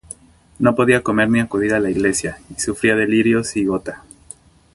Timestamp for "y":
2.49-2.59, 3.55-3.65